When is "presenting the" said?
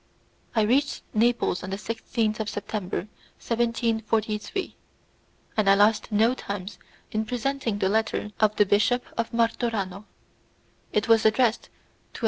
7.23-7.87